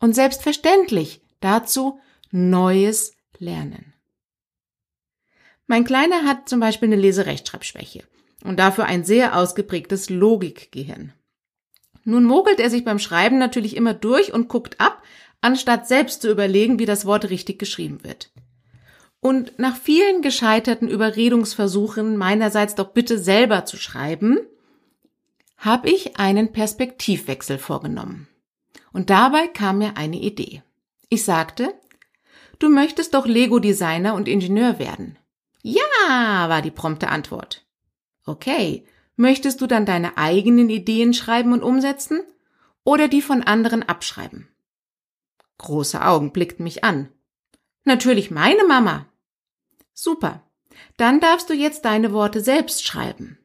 und 0.00 0.14
selbstverständlich 0.14 1.22
dazu 1.40 2.00
Neues 2.30 3.14
lernen. 3.38 3.92
Mein 5.66 5.84
Kleiner 5.84 6.24
hat 6.24 6.48
zum 6.48 6.60
Beispiel 6.60 6.88
eine 6.88 7.00
Leserechtschreibschwäche 7.00 8.04
und 8.44 8.58
dafür 8.58 8.86
ein 8.86 9.04
sehr 9.04 9.36
ausgeprägtes 9.36 10.10
Logikgehirn. 10.10 11.12
Nun 12.04 12.24
mogelt 12.24 12.60
er 12.60 12.70
sich 12.70 12.84
beim 12.84 12.98
Schreiben 12.98 13.38
natürlich 13.38 13.76
immer 13.76 13.94
durch 13.94 14.32
und 14.32 14.48
guckt 14.48 14.80
ab, 14.80 15.02
anstatt 15.40 15.88
selbst 15.88 16.22
zu 16.22 16.30
überlegen, 16.30 16.78
wie 16.78 16.86
das 16.86 17.06
Wort 17.06 17.30
richtig 17.30 17.58
geschrieben 17.58 18.04
wird. 18.04 18.30
Und 19.20 19.58
nach 19.58 19.76
vielen 19.76 20.22
gescheiterten 20.22 20.88
Überredungsversuchen 20.88 22.16
meinerseits 22.16 22.74
doch 22.74 22.92
bitte 22.92 23.18
selber 23.18 23.66
zu 23.66 23.76
schreiben, 23.76 24.38
habe 25.58 25.90
ich 25.90 26.16
einen 26.16 26.52
Perspektivwechsel 26.52 27.58
vorgenommen. 27.58 28.28
Und 28.92 29.10
dabei 29.10 29.46
kam 29.46 29.78
mir 29.78 29.96
eine 29.96 30.16
Idee. 30.16 30.62
Ich 31.10 31.24
sagte, 31.24 31.74
du 32.58 32.70
möchtest 32.70 33.14
doch 33.14 33.26
Lego-Designer 33.26 34.14
und 34.14 34.26
Ingenieur 34.26 34.78
werden. 34.78 35.18
Ja, 35.62 36.48
war 36.48 36.62
die 36.62 36.70
prompte 36.70 37.08
Antwort. 37.08 37.66
Okay, 38.24 38.84
möchtest 39.16 39.60
du 39.60 39.66
dann 39.66 39.84
deine 39.84 40.16
eigenen 40.16 40.70
Ideen 40.70 41.12
schreiben 41.12 41.52
und 41.52 41.62
umsetzen 41.62 42.22
oder 42.84 43.08
die 43.08 43.20
von 43.20 43.42
anderen 43.42 43.82
abschreiben? 43.82 44.48
Große 45.60 46.02
Augen 46.02 46.32
blickten 46.32 46.64
mich 46.64 46.84
an. 46.84 47.10
Natürlich 47.84 48.30
meine 48.30 48.64
Mama. 48.64 49.06
Super. 49.92 50.42
Dann 50.96 51.20
darfst 51.20 51.50
du 51.50 51.54
jetzt 51.54 51.84
deine 51.84 52.14
Worte 52.14 52.40
selbst 52.40 52.86
schreiben. 52.86 53.38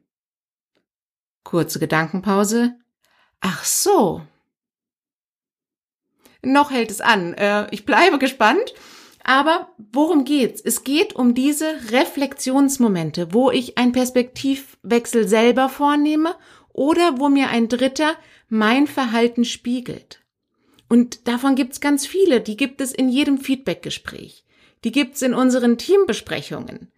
Kurze 1.44 1.78
Gedankenpause. 1.78 2.80
Ach 3.42 3.66
so. 3.66 4.22
Noch 6.42 6.72
hält 6.72 6.90
es 6.90 7.02
an. 7.02 7.34
Äh, 7.34 7.68
ich 7.72 7.86
bleibe 7.86 8.18
gespannt. 8.18 8.74
Aber 9.26 9.74
worum 9.78 10.24
geht's? 10.24 10.62
Es 10.62 10.86
geht 10.86 11.18
um 11.18 11.34
diese 11.34 11.92
Reflexionsmomente, 11.92 13.34
wo 13.34 13.52
ich 13.52 13.78
einen 13.78 13.92
Perspektivwechsel 13.92 15.28
selber 15.28 15.68
vornehme 15.68 16.38
oder 16.72 17.20
wo 17.20 17.28
mir 17.28 17.50
ein 17.50 17.68
Dritter 17.68 18.16
mein 18.48 18.88
Verhalten 18.88 19.44
spiegelt. 19.44 20.25
Und 20.88 21.28
davon 21.28 21.56
gibt's 21.56 21.80
ganz 21.80 22.06
viele. 22.06 22.42
Die 22.42 22.58
gibt 22.58 22.82
es 22.82 22.94
in 22.94 23.10
jedem 23.10 23.38
Feedbackgespräch. 23.38 24.46
Die 24.84 24.92
gibt's 24.92 25.22
in 25.22 25.34
unseren 25.34 25.78
Teambesprechungen. 25.78 26.92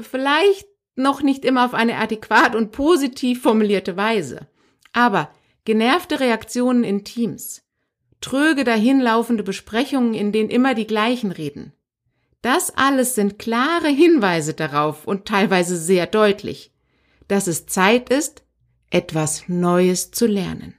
Vielleicht 0.00 0.66
noch 0.94 1.22
nicht 1.22 1.44
immer 1.44 1.64
auf 1.64 1.74
eine 1.74 1.96
adäquat 1.96 2.54
und 2.54 2.72
positiv 2.72 3.42
formulierte 3.42 3.96
Weise. 3.96 4.48
Aber 4.92 5.30
genervte 5.64 6.20
Reaktionen 6.20 6.84
in 6.84 7.04
Teams, 7.04 7.62
tröge 8.22 8.64
dahinlaufende 8.64 9.42
Besprechungen, 9.42 10.14
in 10.14 10.32
denen 10.32 10.48
immer 10.48 10.74
die 10.74 10.86
gleichen 10.86 11.32
reden. 11.32 11.72
Das 12.40 12.74
alles 12.76 13.14
sind 13.14 13.38
klare 13.38 13.88
Hinweise 13.88 14.54
darauf 14.54 15.06
und 15.06 15.26
teilweise 15.26 15.76
sehr 15.76 16.06
deutlich, 16.06 16.72
dass 17.28 17.46
es 17.46 17.66
Zeit 17.66 18.08
ist, 18.08 18.44
etwas 18.90 19.48
Neues 19.48 20.12
zu 20.12 20.26
lernen. 20.26 20.74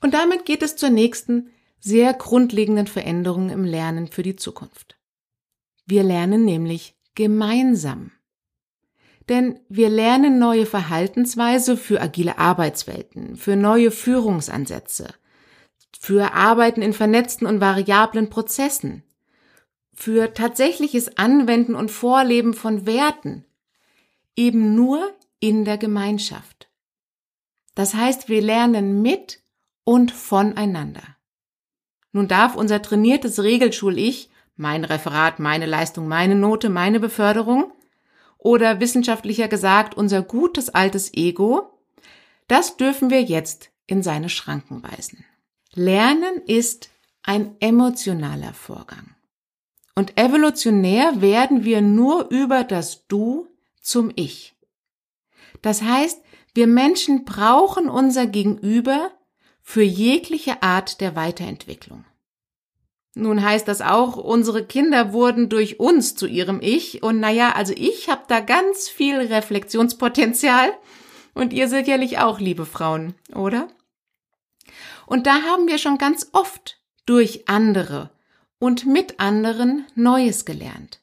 Und 0.00 0.14
damit 0.14 0.44
geht 0.44 0.62
es 0.62 0.76
zur 0.76 0.90
nächsten, 0.90 1.50
sehr 1.80 2.12
grundlegenden 2.14 2.86
Veränderung 2.86 3.50
im 3.50 3.64
Lernen 3.64 4.08
für 4.08 4.22
die 4.22 4.36
Zukunft. 4.36 4.98
Wir 5.86 6.02
lernen 6.02 6.44
nämlich 6.44 6.96
gemeinsam. 7.14 8.12
Denn 9.28 9.60
wir 9.68 9.88
lernen 9.90 10.38
neue 10.38 10.66
Verhaltensweise 10.66 11.76
für 11.76 12.00
agile 12.00 12.38
Arbeitswelten, 12.38 13.36
für 13.36 13.56
neue 13.56 13.90
Führungsansätze, 13.90 15.14
für 15.98 16.32
Arbeiten 16.32 16.80
in 16.82 16.92
vernetzten 16.92 17.46
und 17.46 17.60
variablen 17.60 18.30
Prozessen, 18.30 19.02
für 19.94 20.32
tatsächliches 20.32 21.18
Anwenden 21.18 21.74
und 21.74 21.90
Vorleben 21.90 22.54
von 22.54 22.86
Werten, 22.86 23.44
eben 24.36 24.74
nur 24.74 25.12
in 25.40 25.64
der 25.64 25.76
Gemeinschaft. 25.76 26.70
Das 27.74 27.94
heißt, 27.94 28.28
wir 28.28 28.40
lernen 28.40 29.02
mit 29.02 29.40
und 29.88 30.10
voneinander. 30.10 31.16
Nun 32.12 32.28
darf 32.28 32.56
unser 32.56 32.82
trainiertes 32.82 33.42
Regelschul-Ich, 33.42 34.28
mein 34.54 34.84
Referat, 34.84 35.38
meine 35.38 35.64
Leistung, 35.64 36.08
meine 36.08 36.34
Note, 36.34 36.68
meine 36.68 37.00
Beförderung, 37.00 37.72
oder 38.36 38.80
wissenschaftlicher 38.80 39.48
gesagt 39.48 39.96
unser 39.96 40.20
gutes 40.20 40.68
altes 40.68 41.14
Ego, 41.14 41.80
das 42.48 42.76
dürfen 42.76 43.08
wir 43.08 43.22
jetzt 43.22 43.70
in 43.86 44.02
seine 44.02 44.28
Schranken 44.28 44.82
weisen. 44.82 45.24
Lernen 45.72 46.42
ist 46.46 46.90
ein 47.22 47.56
emotionaler 47.60 48.52
Vorgang. 48.52 49.14
Und 49.94 50.20
evolutionär 50.20 51.22
werden 51.22 51.64
wir 51.64 51.80
nur 51.80 52.28
über 52.28 52.62
das 52.62 53.06
Du 53.06 53.48
zum 53.80 54.12
Ich. 54.16 54.54
Das 55.62 55.80
heißt, 55.80 56.20
wir 56.52 56.66
Menschen 56.66 57.24
brauchen 57.24 57.88
unser 57.88 58.26
Gegenüber 58.26 59.12
für 59.70 59.82
jegliche 59.82 60.62
Art 60.62 61.02
der 61.02 61.14
Weiterentwicklung. 61.14 62.06
Nun 63.14 63.44
heißt 63.44 63.68
das 63.68 63.82
auch, 63.82 64.16
unsere 64.16 64.64
Kinder 64.64 65.12
wurden 65.12 65.50
durch 65.50 65.78
uns 65.78 66.14
zu 66.14 66.26
ihrem 66.26 66.62
Ich 66.62 67.02
und 67.02 67.20
naja, 67.20 67.52
also 67.52 67.74
ich 67.76 68.08
habe 68.08 68.22
da 68.28 68.40
ganz 68.40 68.88
viel 68.88 69.16
Reflexionspotenzial 69.16 70.70
und 71.34 71.52
ihr 71.52 71.68
sicherlich 71.68 72.16
auch, 72.18 72.40
liebe 72.40 72.64
Frauen, 72.64 73.14
oder? 73.34 73.68
Und 75.04 75.26
da 75.26 75.42
haben 75.42 75.66
wir 75.66 75.76
schon 75.76 75.98
ganz 75.98 76.30
oft 76.32 76.80
durch 77.04 77.46
andere 77.46 78.10
und 78.58 78.86
mit 78.86 79.20
anderen 79.20 79.84
Neues 79.94 80.46
gelernt. 80.46 81.02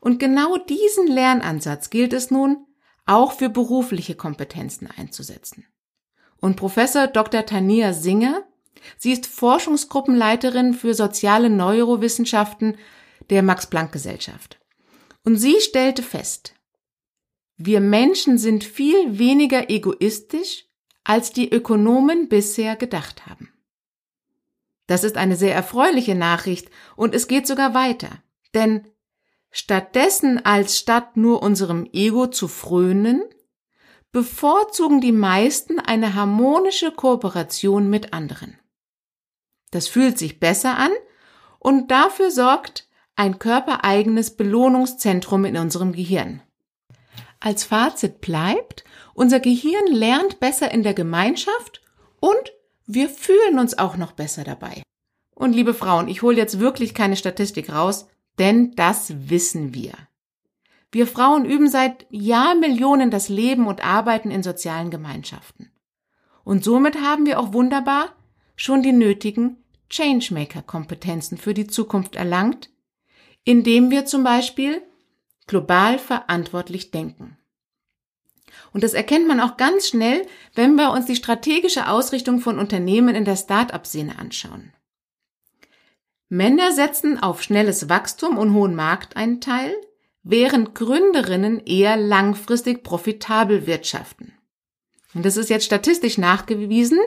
Und 0.00 0.18
genau 0.18 0.58
diesen 0.58 1.06
Lernansatz 1.06 1.88
gilt 1.88 2.12
es 2.12 2.30
nun 2.30 2.66
auch 3.06 3.32
für 3.32 3.48
berufliche 3.48 4.16
Kompetenzen 4.16 4.86
einzusetzen. 4.86 5.64
Und 6.40 6.56
Professor 6.56 7.06
Dr. 7.06 7.46
Tania 7.46 7.92
Singer, 7.92 8.44
sie 8.96 9.12
ist 9.12 9.26
Forschungsgruppenleiterin 9.26 10.74
für 10.74 10.94
soziale 10.94 11.50
Neurowissenschaften 11.50 12.76
der 13.30 13.42
Max-Planck-Gesellschaft. 13.42 14.58
Und 15.24 15.36
sie 15.36 15.60
stellte 15.60 16.02
fest, 16.02 16.54
wir 17.56 17.80
Menschen 17.80 18.38
sind 18.38 18.64
viel 18.64 19.18
weniger 19.18 19.70
egoistisch 19.70 20.66
als 21.04 21.32
die 21.32 21.50
Ökonomen 21.50 22.28
bisher 22.28 22.76
gedacht 22.76 23.26
haben. 23.26 23.52
Das 24.86 25.04
ist 25.04 25.16
eine 25.16 25.36
sehr 25.36 25.54
erfreuliche 25.54 26.14
Nachricht 26.14 26.70
und 26.96 27.14
es 27.14 27.28
geht 27.28 27.46
sogar 27.46 27.74
weiter. 27.74 28.22
Denn 28.54 28.86
stattdessen 29.50 30.44
als 30.44 30.78
statt 30.78 31.16
nur 31.16 31.42
unserem 31.42 31.88
Ego 31.92 32.26
zu 32.26 32.46
frönen, 32.46 33.22
bevorzugen 34.16 35.02
die 35.02 35.12
meisten 35.12 35.78
eine 35.78 36.14
harmonische 36.14 36.90
Kooperation 36.90 37.90
mit 37.90 38.14
anderen. 38.14 38.58
Das 39.70 39.88
fühlt 39.88 40.16
sich 40.16 40.40
besser 40.40 40.78
an 40.78 40.90
Und 41.58 41.90
dafür 41.90 42.30
sorgt 42.30 42.88
ein 43.14 43.38
körpereigenes 43.38 44.34
Belohnungszentrum 44.34 45.44
in 45.44 45.58
unserem 45.58 45.92
Gehirn. 45.92 46.40
Als 47.40 47.64
Fazit 47.64 48.22
bleibt, 48.22 48.84
unser 49.12 49.38
Gehirn 49.38 49.86
lernt 49.88 50.40
besser 50.40 50.70
in 50.70 50.82
der 50.82 50.94
Gemeinschaft 50.94 51.82
und 52.18 52.54
wir 52.86 53.10
fühlen 53.10 53.58
uns 53.58 53.76
auch 53.76 53.98
noch 53.98 54.12
besser 54.12 54.44
dabei. 54.44 54.82
Und 55.34 55.52
liebe 55.52 55.74
Frauen, 55.74 56.08
ich 56.08 56.22
hole 56.22 56.38
jetzt 56.38 56.58
wirklich 56.58 56.94
keine 56.94 57.16
Statistik 57.16 57.70
raus, 57.70 58.08
denn 58.38 58.74
das 58.76 59.28
wissen 59.28 59.74
wir. 59.74 59.92
Wir 60.92 61.06
Frauen 61.06 61.44
üben 61.44 61.68
seit 61.68 62.06
Jahrmillionen 62.10 63.10
das 63.10 63.28
Leben 63.28 63.66
und 63.66 63.84
Arbeiten 63.84 64.30
in 64.30 64.42
sozialen 64.42 64.90
Gemeinschaften. 64.90 65.70
Und 66.44 66.64
somit 66.64 67.00
haben 67.00 67.26
wir 67.26 67.40
auch 67.40 67.52
wunderbar 67.52 68.14
schon 68.54 68.82
die 68.82 68.92
nötigen 68.92 69.56
Changemaker-Kompetenzen 69.90 71.38
für 71.38 71.54
die 71.54 71.66
Zukunft 71.66 72.16
erlangt, 72.16 72.70
indem 73.44 73.90
wir 73.90 74.06
zum 74.06 74.24
Beispiel 74.24 74.82
global 75.46 75.98
verantwortlich 75.98 76.90
denken. 76.90 77.36
Und 78.72 78.84
das 78.84 78.94
erkennt 78.94 79.26
man 79.26 79.40
auch 79.40 79.56
ganz 79.56 79.88
schnell, 79.88 80.26
wenn 80.54 80.76
wir 80.76 80.90
uns 80.90 81.06
die 81.06 81.16
strategische 81.16 81.88
Ausrichtung 81.88 82.40
von 82.40 82.58
Unternehmen 82.58 83.14
in 83.14 83.24
der 83.24 83.36
Start-up-Szene 83.36 84.18
anschauen. 84.18 84.72
Männer 86.28 86.72
setzen 86.72 87.22
auf 87.22 87.42
schnelles 87.42 87.88
Wachstum 87.88 88.36
und 88.36 88.52
hohen 88.52 88.74
Markteinteil, 88.74 89.74
während 90.28 90.74
Gründerinnen 90.74 91.60
eher 91.60 91.96
langfristig 91.96 92.82
profitabel 92.82 93.68
wirtschaften. 93.68 94.32
Und 95.14 95.24
das 95.24 95.36
ist 95.36 95.50
jetzt 95.50 95.64
statistisch 95.64 96.18
nachgewiesen. 96.18 96.98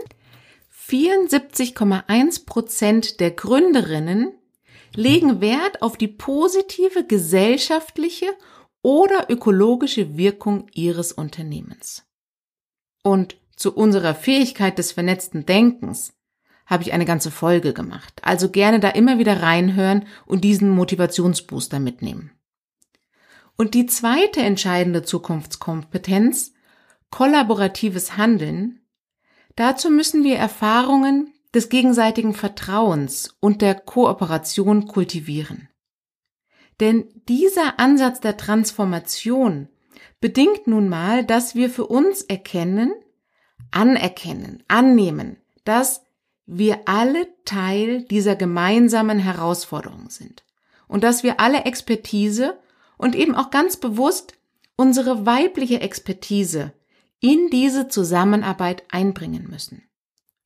74,1 0.88 2.46
Prozent 2.46 3.20
der 3.20 3.32
Gründerinnen 3.32 4.32
legen 4.96 5.42
Wert 5.42 5.82
auf 5.82 5.98
die 5.98 6.08
positive 6.08 7.06
gesellschaftliche 7.06 8.28
oder 8.82 9.30
ökologische 9.30 10.18
Wirkung 10.18 10.68
ihres 10.74 11.12
Unternehmens. 11.12 12.06
Und 13.04 13.36
zu 13.58 13.76
unserer 13.76 14.16
Fähigkeit 14.16 14.78
des 14.78 14.94
vernetzten 14.94 15.46
Denkens 15.46 16.14
habe 16.66 16.84
ich 16.84 16.94
eine 16.94 17.06
ganze 17.06 17.32
Folge 17.32 17.74
gemacht. 17.74 18.22
Also 18.22 18.50
gerne 18.50 18.80
da 18.80 18.90
immer 18.90 19.20
wieder 19.20 19.42
reinhören 19.42 20.06
und 20.26 20.46
diesen 20.46 20.70
Motivationsbooster 20.70 21.82
mitnehmen. 21.82 22.32
Und 23.60 23.74
die 23.74 23.88
zweite 23.88 24.39
entscheidende 24.39 25.04
Zukunftskompetenz, 25.04 26.54
kollaboratives 27.12 28.16
Handeln, 28.16 28.80
dazu 29.58 29.89
müssen 29.89 30.24
wir 30.24 30.38
Erfahrungen 30.38 31.34
des 31.54 31.68
gegenseitigen 31.68 32.34
Vertrauens 32.34 33.36
und 33.42 33.62
der 33.62 33.75
Kooperation 33.75 34.88
kultivieren. 34.88 35.68
Denn 36.80 37.10
dieser 37.28 37.82
Ansatz 37.82 38.22
der 38.22 38.38
Transformation 38.38 39.68
bedingt 40.22 40.66
nun 40.68 40.88
mal, 40.88 41.25
dass 41.25 41.54
wir 41.54 41.70
für 41.70 41.88
uns 41.88 42.22
erkennen, 42.22 42.94
anerkennen, 43.72 44.63
annehmen, 44.70 45.36
dass 45.66 46.04
wir 46.46 46.84
alle 46.86 47.28
Teil 47.44 48.04
dieser 48.04 48.38
gemeinsamen 48.38 49.20
Herausforderung 49.20 50.10
sind 50.10 50.46
und 50.88 51.04
dass 51.04 51.24
wir 51.24 51.42
alle 51.42 51.66
Expertise 51.66 52.58
und 53.00 53.15
eben 53.15 53.34
auch 53.34 53.50
ganz 53.50 53.77
bewusst 53.77 54.36
unsere 54.75 55.25
weibliche 55.25 55.79
Expertise 55.79 56.74
in 57.22 57.50
diese 57.50 57.88
Zusammenarbeit 57.88 58.84
einbringen 58.89 59.48
müssen. 59.50 59.84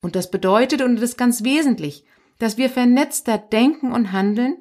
Und 0.02 0.16
das 0.16 0.32
bedeutet, 0.32 0.82
und 0.82 0.96
das 0.96 1.04
ist 1.04 1.18
ganz 1.18 1.44
wesentlich, 1.44 2.06
dass 2.40 2.58
wir 2.58 2.70
vernetzter 2.70 3.38
denken 3.38 3.92
und 3.92 4.12
handeln 4.12 4.58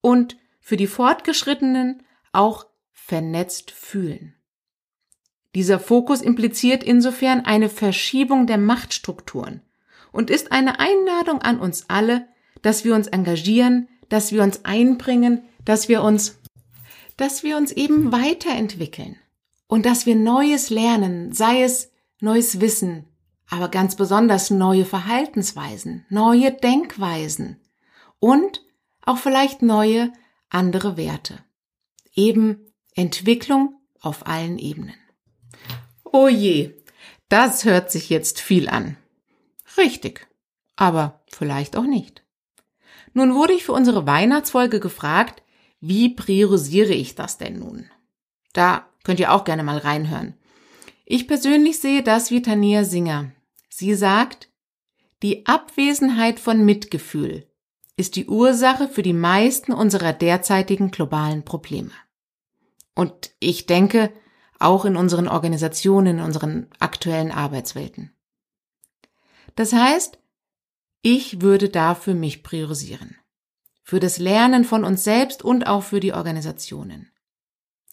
und 0.00 0.36
für 0.60 0.76
die 0.76 0.86
Fortgeschrittenen 0.86 2.02
auch 2.32 2.66
vernetzt 2.92 3.70
fühlen. 3.70 4.34
Dieser 5.54 5.80
Fokus 5.80 6.20
impliziert 6.20 6.84
insofern 6.84 7.40
eine 7.40 7.68
Verschiebung 7.68 8.46
der 8.46 8.58
Machtstrukturen 8.58 9.62
und 10.12 10.30
ist 10.30 10.52
eine 10.52 10.78
Einladung 10.78 11.40
an 11.40 11.58
uns 11.58 11.86
alle, 11.88 12.28
dass 12.62 12.84
wir 12.84 12.94
uns 12.94 13.08
engagieren, 13.08 13.88
dass 14.10 14.30
wir 14.30 14.42
uns 14.42 14.64
einbringen, 14.64 15.42
dass 15.64 15.88
wir 15.88 16.02
uns 16.02 16.39
dass 17.20 17.42
wir 17.42 17.58
uns 17.58 17.70
eben 17.70 18.12
weiterentwickeln 18.12 19.16
und 19.66 19.84
dass 19.84 20.06
wir 20.06 20.16
Neues 20.16 20.70
lernen, 20.70 21.32
sei 21.32 21.62
es 21.62 21.92
neues 22.20 22.60
Wissen, 22.60 23.06
aber 23.48 23.68
ganz 23.68 23.94
besonders 23.94 24.50
neue 24.50 24.86
Verhaltensweisen, 24.86 26.06
neue 26.08 26.50
Denkweisen 26.50 27.60
und 28.20 28.62
auch 29.02 29.18
vielleicht 29.18 29.60
neue 29.60 30.12
andere 30.48 30.96
Werte. 30.96 31.38
Eben 32.14 32.72
Entwicklung 32.94 33.74
auf 34.00 34.26
allen 34.26 34.58
Ebenen. 34.58 34.96
Oh 36.04 36.28
je, 36.28 36.74
das 37.28 37.64
hört 37.64 37.90
sich 37.90 38.08
jetzt 38.08 38.40
viel 38.40 38.68
an. 38.68 38.96
Richtig, 39.76 40.26
aber 40.76 41.22
vielleicht 41.28 41.76
auch 41.76 41.84
nicht. 41.84 42.24
Nun 43.12 43.34
wurde 43.34 43.52
ich 43.52 43.64
für 43.64 43.72
unsere 43.72 44.06
Weihnachtsfolge 44.06 44.80
gefragt, 44.80 45.42
wie 45.80 46.10
priorisiere 46.10 46.92
ich 46.92 47.14
das 47.14 47.38
denn 47.38 47.58
nun? 47.58 47.90
Da 48.52 48.86
könnt 49.02 49.18
ihr 49.18 49.32
auch 49.32 49.44
gerne 49.44 49.62
mal 49.62 49.78
reinhören. 49.78 50.34
Ich 51.06 51.26
persönlich 51.26 51.78
sehe 51.78 52.02
das 52.02 52.30
wie 52.30 52.42
Tania 52.42 52.84
Singer. 52.84 53.32
Sie 53.68 53.94
sagt, 53.94 54.50
die 55.22 55.46
Abwesenheit 55.46 56.38
von 56.38 56.64
Mitgefühl 56.64 57.46
ist 57.96 58.16
die 58.16 58.26
Ursache 58.26 58.88
für 58.88 59.02
die 59.02 59.12
meisten 59.12 59.72
unserer 59.72 60.12
derzeitigen 60.12 60.90
globalen 60.90 61.44
Probleme. 61.44 61.92
Und 62.94 63.30
ich 63.40 63.66
denke, 63.66 64.12
auch 64.58 64.84
in 64.84 64.96
unseren 64.96 65.28
Organisationen, 65.28 66.18
in 66.18 66.24
unseren 66.24 66.66
aktuellen 66.78 67.32
Arbeitswelten. 67.32 68.12
Das 69.56 69.72
heißt, 69.72 70.18
ich 71.02 71.40
würde 71.40 71.70
dafür 71.70 72.14
mich 72.14 72.42
priorisieren 72.42 73.19
für 73.90 73.98
das 73.98 74.18
Lernen 74.18 74.62
von 74.62 74.84
uns 74.84 75.02
selbst 75.02 75.42
und 75.42 75.66
auch 75.66 75.82
für 75.82 75.98
die 75.98 76.12
Organisationen. 76.12 77.10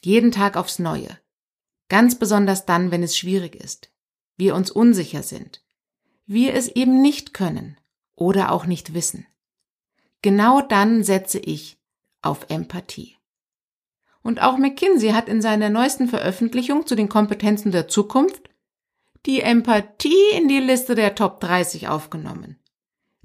Jeden 0.04 0.32
Tag 0.32 0.56
aufs 0.56 0.78
Neue. 0.78 1.10
Ganz 1.90 2.20
besonders 2.20 2.68
dann, 2.68 2.92
wenn 2.92 3.02
es 3.02 3.18
schwierig 3.18 3.56
ist, 3.56 3.90
wir 4.36 4.54
uns 4.54 4.70
unsicher 4.70 5.24
sind, 5.24 5.66
wir 6.28 6.54
es 6.54 6.68
eben 6.68 7.02
nicht 7.02 7.34
können 7.34 7.80
oder 8.14 8.52
auch 8.52 8.68
nicht 8.68 8.94
wissen. 8.94 9.26
Genau 10.22 10.62
dann 10.62 11.04
setze 11.04 11.40
ich 11.40 11.80
auf 12.22 12.46
Empathie. 12.50 13.16
Und 14.22 14.40
auch 14.40 14.60
McKinsey 14.60 15.14
hat 15.14 15.28
in 15.28 15.42
seiner 15.42 15.72
neuesten 15.72 16.10
Veröffentlichung 16.10 16.86
zu 16.86 16.94
den 16.94 17.10
Kompetenzen 17.10 17.72
der 17.72 17.88
Zukunft 17.88 18.52
die 19.26 19.42
Empathie 19.42 20.30
in 20.36 20.48
die 20.48 20.60
Liste 20.60 20.94
der 20.94 21.16
Top 21.16 21.40
30 21.40 21.88
aufgenommen. 21.88 22.60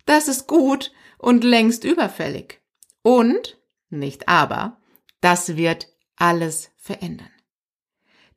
Das 0.06 0.26
ist 0.26 0.46
gut 0.46 0.90
und 1.18 1.44
längst 1.44 1.84
überfällig. 1.84 2.61
Und, 3.02 3.58
nicht 3.90 4.28
aber, 4.28 4.80
das 5.20 5.56
wird 5.56 5.88
alles 6.16 6.70
verändern. 6.76 7.30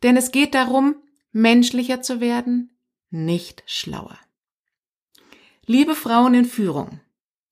Denn 0.03 0.17
es 0.17 0.31
geht 0.31 0.53
darum, 0.53 0.95
menschlicher 1.31 2.01
zu 2.01 2.19
werden, 2.19 2.77
nicht 3.09 3.63
schlauer. 3.65 4.17
Liebe 5.65 5.95
Frauen 5.95 6.33
in 6.33 6.45
Führung, 6.45 6.99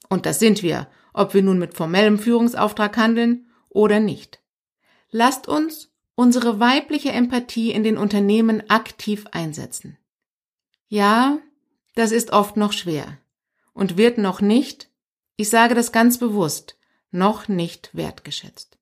und 0.09 0.25
das 0.25 0.39
sind 0.39 0.61
wir, 0.61 0.87
ob 1.13 1.33
wir 1.33 1.41
nun 1.41 1.59
mit 1.59 1.73
formellem 1.73 2.19
Führungsauftrag 2.19 2.95
handeln 2.97 3.47
oder 3.69 3.99
nicht, 3.99 4.41
lasst 5.09 5.47
uns 5.47 5.91
unsere 6.15 6.59
weibliche 6.59 7.11
Empathie 7.11 7.71
in 7.71 7.83
den 7.83 7.97
Unternehmen 7.97 8.69
aktiv 8.69 9.25
einsetzen. 9.31 9.97
Ja, 10.87 11.39
das 11.95 12.11
ist 12.11 12.31
oft 12.31 12.57
noch 12.57 12.73
schwer 12.73 13.17
und 13.73 13.97
wird 13.97 14.17
noch 14.17 14.41
nicht, 14.41 14.89
ich 15.37 15.49
sage 15.49 15.73
das 15.73 15.91
ganz 15.91 16.19
bewusst, 16.19 16.77
noch 17.13 17.47
nicht 17.47 17.89
wertgeschätzt. 17.93 18.77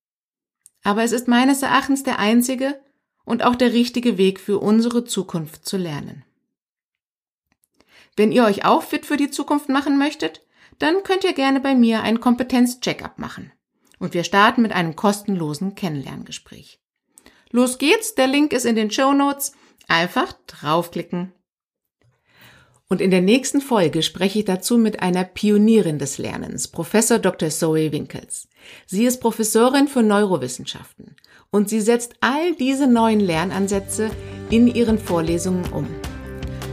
Aber 0.83 1.03
es 1.03 1.11
ist 1.11 1.27
meines 1.27 1.61
Erachtens 1.61 2.03
der 2.03 2.19
einzige 2.19 2.79
und 3.25 3.43
auch 3.43 3.55
der 3.55 3.73
richtige 3.73 4.17
Weg 4.17 4.39
für 4.39 4.59
unsere 4.59 5.05
Zukunft 5.05 5.65
zu 5.65 5.77
lernen. 5.77 6.23
Wenn 8.15 8.31
ihr 8.31 8.43
euch 8.43 8.65
auch 8.65 8.83
fit 8.83 9.05
für 9.05 9.17
die 9.17 9.31
Zukunft 9.31 9.69
machen 9.69 9.97
möchtet, 9.97 10.41
dann 10.79 11.03
könnt 11.03 11.23
ihr 11.23 11.33
gerne 11.33 11.59
bei 11.59 11.75
mir 11.75 12.01
ein 12.01 12.19
Kompetenz-Check-up 12.19 13.19
machen. 13.19 13.51
Und 13.99 14.13
wir 14.13 14.23
starten 14.23 14.63
mit 14.63 14.71
einem 14.71 14.95
kostenlosen 14.95 15.75
Kennenlerngespräch. 15.75 16.79
Los 17.51 17.77
geht's, 17.77 18.15
der 18.15 18.27
Link 18.27 18.51
ist 18.53 18.65
in 18.65 18.75
den 18.75 18.89
Show 18.89 19.13
Notes. 19.13 19.53
Einfach 19.87 20.33
draufklicken. 20.47 21.33
Und 22.91 22.99
in 22.99 23.09
der 23.09 23.21
nächsten 23.21 23.61
Folge 23.61 24.03
spreche 24.03 24.39
ich 24.39 24.43
dazu 24.43 24.77
mit 24.77 25.01
einer 25.01 25.23
Pionierin 25.23 25.97
des 25.97 26.17
Lernens, 26.17 26.67
Professor 26.67 27.19
Dr. 27.19 27.47
Zoe 27.49 27.93
Winkels. 27.93 28.49
Sie 28.85 29.05
ist 29.05 29.21
Professorin 29.21 29.87
für 29.87 30.03
Neurowissenschaften 30.03 31.15
und 31.51 31.69
sie 31.69 31.79
setzt 31.79 32.15
all 32.19 32.53
diese 32.53 32.87
neuen 32.87 33.21
Lernansätze 33.21 34.09
in 34.49 34.67
ihren 34.67 34.99
Vorlesungen 34.99 35.63
um. 35.71 35.87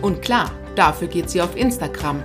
Und 0.03 0.21
klar, 0.21 0.51
dafür 0.75 1.07
geht 1.07 1.31
sie 1.31 1.41
auf 1.41 1.55
Instagram, 1.55 2.21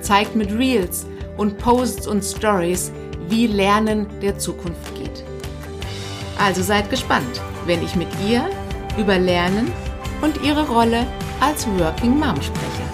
zeigt 0.00 0.34
mit 0.34 0.50
Reels 0.50 1.06
und 1.36 1.56
Posts 1.56 2.08
und 2.08 2.24
Stories, 2.24 2.90
wie 3.28 3.46
Lernen 3.46 4.08
der 4.20 4.40
Zukunft 4.40 4.92
geht. 4.96 5.22
Also 6.36 6.64
seid 6.64 6.90
gespannt, 6.90 7.40
wenn 7.64 7.80
ich 7.84 7.94
mit 7.94 8.08
ihr 8.28 8.50
über 8.98 9.20
Lernen 9.20 9.70
und 10.20 10.42
ihre 10.42 10.66
Rolle 10.66 11.06
als 11.38 11.64
Working 11.78 12.18
Mom 12.18 12.42
spreche. 12.42 12.85